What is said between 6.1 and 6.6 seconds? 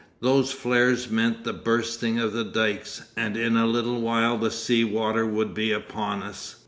us....